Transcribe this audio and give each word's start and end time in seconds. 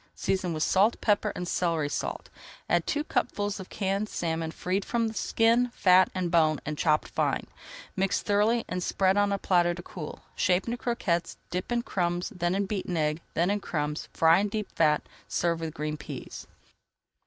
Season 0.15 0.51
with 0.51 0.63
salt, 0.63 0.99
pepper, 0.99 1.31
and 1.35 1.47
celery 1.47 1.87
salt. 1.87 2.31
Add 2.67 2.87
two 2.87 3.03
cupfuls 3.03 3.59
of 3.59 3.69
canned 3.69 4.09
salmon 4.09 4.49
freed 4.49 4.83
from 4.83 5.13
skin, 5.13 5.69
fat, 5.75 6.09
and 6.15 6.31
bone 6.31 6.59
and 6.65 6.75
chopped 6.75 7.07
fine. 7.09 7.45
Mix 7.95 8.19
thoroughly 8.23 8.65
and 8.67 8.81
spread 8.81 9.15
on 9.15 9.31
a 9.31 9.37
platter 9.37 9.75
to 9.75 9.83
cool. 9.83 10.23
Shape 10.35 10.65
into 10.65 10.77
croquettes, 10.77 11.37
dip 11.51 11.71
in 11.71 11.83
crumbs, 11.83 12.31
[Page 12.31 12.39
296] 12.39 12.39
then 12.39 12.55
in 12.63 12.65
beaten 12.65 12.97
egg, 12.97 13.21
then 13.35 13.51
in 13.51 13.59
crumbs, 13.59 14.05
and 14.05 14.17
fry 14.17 14.39
in 14.39 14.47
deep 14.49 14.71
fat. 14.75 15.03
Serve 15.27 15.59
with 15.59 15.71
green 15.75 15.97
peas. 15.97 16.47